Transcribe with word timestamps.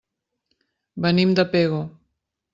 Venim 1.07 1.37
de 1.41 1.47
Pego. 1.53 1.83